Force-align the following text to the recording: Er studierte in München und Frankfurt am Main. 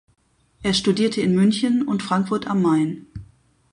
Er 0.63 0.73
studierte 0.73 1.21
in 1.21 1.35
München 1.35 1.87
und 1.87 2.01
Frankfurt 2.01 2.47
am 2.47 2.63
Main. 2.63 3.05